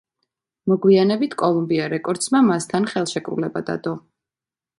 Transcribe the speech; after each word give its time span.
მოგვიანებით 0.71 1.35
კოლუმბია 1.41 1.89
რეკორდსმა 1.93 2.41
მასთან 2.49 2.89
ხელშეკრულება 2.95 3.65
დადო. 3.71 3.95